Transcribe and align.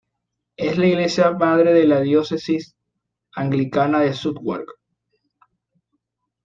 Es 0.57 0.79
la 0.79 0.87
iglesia 0.87 1.29
madre 1.29 1.73
de 1.73 1.85
la 1.85 2.01
diócesis 2.01 2.75
anglicana 3.35 3.99
de 3.99 4.13
Southwark. 4.15 4.79